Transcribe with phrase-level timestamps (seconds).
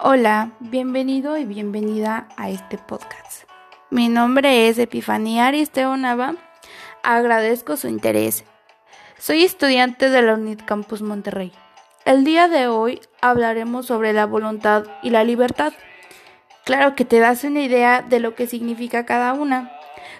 [0.00, 3.42] Hola, bienvenido y bienvenida a este podcast.
[3.90, 6.36] Mi nombre es Epifanía Aristeo Nava.
[7.02, 8.44] Agradezco su interés.
[9.18, 11.50] Soy estudiante de la UNIT Campus Monterrey.
[12.04, 15.72] El día de hoy hablaremos sobre la voluntad y la libertad.
[16.64, 19.72] Claro que te das una idea de lo que significa cada una.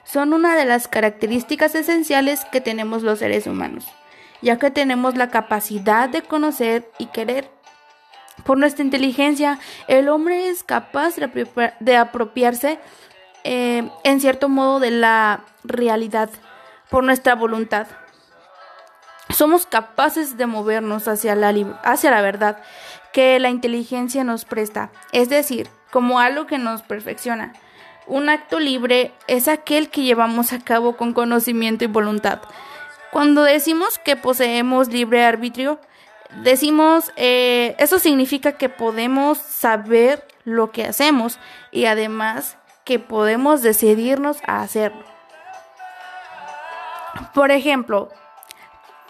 [0.03, 3.87] Son una de las características esenciales que tenemos los seres humanos,
[4.43, 7.49] ya que tenemos la capacidad de conocer y querer
[8.49, 11.17] por nuestra inteligencia, el hombre es capaz
[11.81, 12.79] de apropiarse
[13.45, 16.31] eh, en cierto modo de la realidad
[16.89, 17.89] por nuestra voluntad.
[19.29, 22.63] Somos capaces de movernos hacia la, hacia la verdad
[23.13, 27.53] que la inteligencia nos presta, es decir, como algo que nos perfecciona.
[28.07, 32.41] Un acto libre es aquel que llevamos a cabo con conocimiento y voluntad.
[33.13, 35.79] Cuando decimos que poseemos libre arbitrio,
[36.37, 41.39] decimos, eh, eso significa que podemos saber lo que hacemos
[41.73, 45.05] y además que podemos decidirnos a hacerlo.
[47.35, 48.09] Por ejemplo,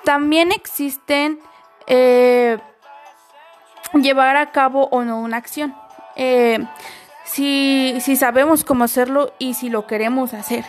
[0.04, 1.40] también existen
[1.86, 2.58] eh,
[3.94, 5.74] llevar a cabo o no una acción.
[6.16, 6.58] Eh,
[7.24, 10.64] si, si, sabemos cómo hacerlo y si lo queremos hacer.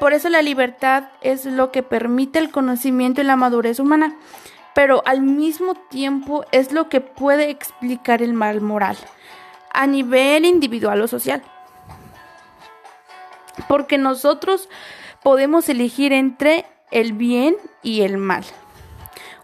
[0.00, 4.16] por eso la libertad es lo que permite el conocimiento y la madurez humana
[4.80, 8.96] pero al mismo tiempo es lo que puede explicar el mal moral
[9.70, 11.42] a nivel individual o social.
[13.68, 14.70] Porque nosotros
[15.22, 18.42] podemos elegir entre el bien y el mal.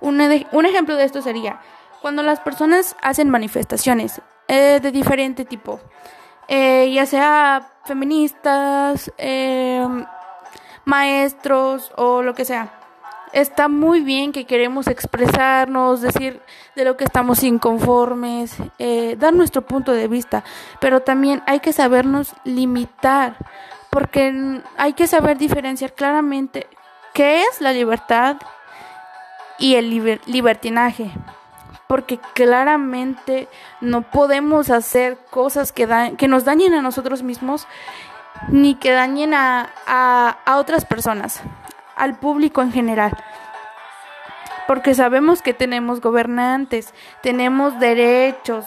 [0.01, 1.61] Un, ejemplo de esto sería
[2.01, 5.81] cuando las personas hacen manifestaciones eh, de diferente tipo,
[6.49, 9.87] eh, ya sea feministas, eh,
[10.87, 12.86] maestros o lo que sea
[13.37, 16.41] está muy bien que queremos expresarnos, decir
[16.75, 20.43] de lo que estamos inconformes, eh, dar nuestro punto de vista,
[20.81, 23.37] pero también hay que sabernos limitar,
[23.91, 26.67] porque hay que saber diferenciar claramente
[27.13, 28.37] qué es la libertad
[29.59, 29.91] y el
[30.25, 31.11] libertinaje,
[31.89, 33.49] porque claramente
[33.83, 37.69] no podemos hacer cosas que, que nos dañen a nosotros mismos
[38.49, 41.43] ni que dañen a otras personas
[41.97, 43.17] al público en general.
[44.67, 46.93] Porque sabemos que tenemos gobernantes,
[47.23, 48.67] tenemos derechos,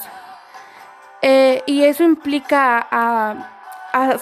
[1.21, 3.55] eh, y eso implica a,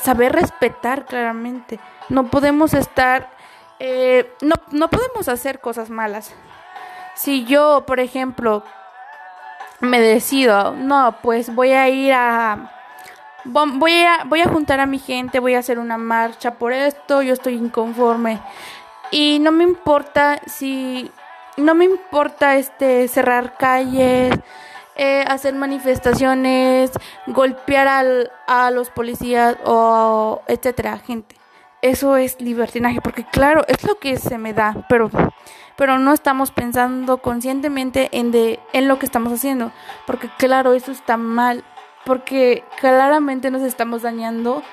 [0.02, 1.80] saber respetar claramente.
[2.10, 3.30] No podemos estar,
[3.80, 6.34] eh, no, no podemos hacer cosas malas.
[7.16, 8.64] Si yo, por ejemplo,
[9.82, 12.72] me decido, no, pues voy a ir a
[13.44, 17.22] voy a voy a juntar a mi gente, voy a hacer una marcha por esto,
[17.22, 18.40] yo estoy inconforme.
[19.12, 21.12] Y no me importa si
[21.58, 24.34] no me importa este cerrar calles,
[24.96, 26.92] eh, hacer manifestaciones,
[27.28, 31.36] golpear al, a los policías o etcétera, gente.
[31.82, 35.10] Eso es libertinaje, porque claro, es lo que se me da, pero
[35.76, 39.72] pero no estamos pensando conscientemente en de en lo que estamos haciendo,
[40.08, 41.64] porque claro, eso está mal,
[42.06, 44.64] porque claramente nos estamos dañando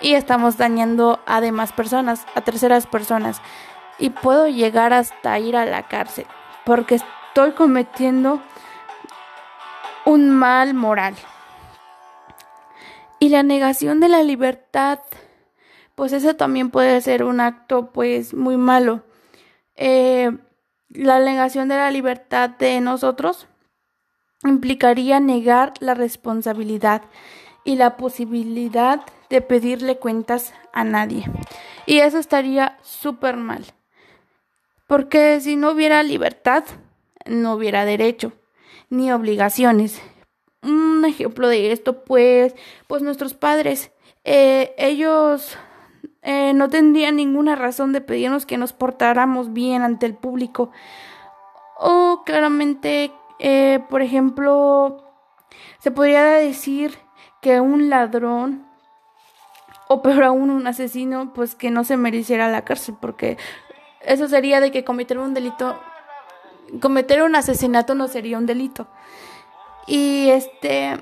[0.00, 3.40] y estamos dañando a demás personas, a terceras personas
[3.98, 6.26] y puedo llegar hasta ir a la cárcel
[6.64, 8.42] porque estoy cometiendo
[10.04, 11.14] un mal moral.
[13.20, 15.00] Y la negación de la libertad,
[15.94, 19.02] pues eso también puede ser un acto pues muy malo.
[19.76, 20.30] Eh,
[20.90, 23.48] la negación de la libertad de nosotros
[24.44, 27.02] implicaría negar la responsabilidad
[27.64, 31.24] y la posibilidad de pedirle cuentas a nadie.
[31.86, 33.64] Y eso estaría súper mal.
[34.88, 36.64] Porque si no hubiera libertad,
[37.26, 38.32] no hubiera derecho
[38.88, 40.00] ni obligaciones.
[40.62, 42.54] Un ejemplo de esto, pues,
[42.86, 43.92] pues nuestros padres,
[44.24, 45.58] eh, ellos
[46.22, 50.70] eh, no tendrían ninguna razón de pedirnos que nos portáramos bien ante el público.
[51.78, 55.04] O claramente, eh, por ejemplo,
[55.80, 56.98] se podría decir
[57.42, 58.66] que un ladrón
[59.88, 63.36] o peor aún un asesino, pues que no se mereciera la cárcel, porque
[64.00, 65.78] eso sería de que cometer un delito,
[66.80, 68.86] cometer un asesinato no sería un delito.
[69.86, 70.98] Y este,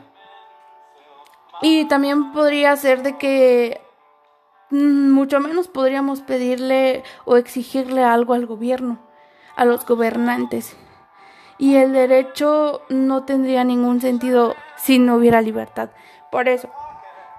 [1.63, 3.81] y también podría ser de que
[4.71, 8.99] mm, mucho menos podríamos pedirle o exigirle algo al gobierno,
[9.57, 10.77] a los gobernantes.
[11.59, 15.91] Y el derecho no tendría ningún sentido si no hubiera libertad.
[16.31, 16.69] Por eso,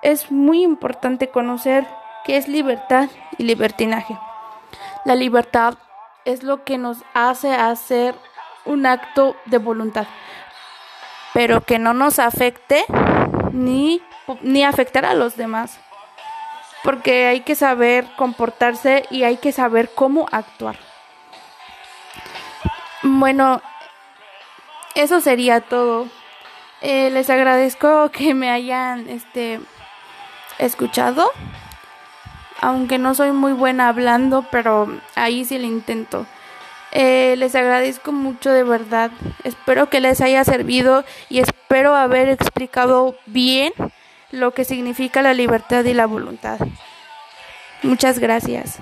[0.02, 1.86] es muy importante conocer
[2.26, 4.18] qué es libertad y libertinaje.
[5.08, 5.76] La libertad
[6.26, 8.14] es lo que nos hace hacer
[8.66, 10.06] un acto de voluntad.
[11.34, 12.84] pero que no nos afecte
[13.54, 14.02] ni,
[14.42, 15.80] ni afectar a los demás.
[16.84, 20.78] Porque hay que saber comportarse y hay que saber cómo actuar.
[23.02, 23.62] Bueno,
[24.94, 26.08] eso sería todo.
[26.82, 29.62] Eh, les agradezco que me hayan este,
[30.58, 31.32] escuchado.
[32.62, 36.26] Aunque no soy muy buena hablando, pero ahí sí lo intento.
[36.92, 39.12] Eh, les agradezco mucho de verdad.
[39.44, 43.74] Espero que les haya servido y espero haber explicado bien
[44.32, 46.60] lo que significa la libertad y la voluntad.
[47.84, 48.80] Muchas gracias.